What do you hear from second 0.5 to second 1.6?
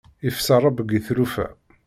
rrebg i tlufa.